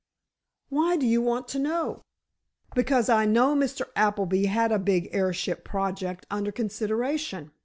[0.69, 2.01] "Why do you want to know?"
[2.73, 3.83] "Because I know Mr.
[3.95, 7.51] Appleby had a big airship project under consideration.